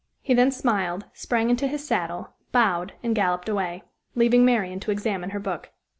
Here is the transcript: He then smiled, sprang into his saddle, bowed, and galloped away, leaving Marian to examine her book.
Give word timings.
He 0.19 0.33
then 0.33 0.49
smiled, 0.51 1.05
sprang 1.13 1.51
into 1.51 1.67
his 1.67 1.85
saddle, 1.85 2.33
bowed, 2.51 2.93
and 3.03 3.13
galloped 3.13 3.47
away, 3.47 3.83
leaving 4.15 4.43
Marian 4.43 4.79
to 4.79 4.89
examine 4.89 5.29
her 5.29 5.39
book. 5.39 5.69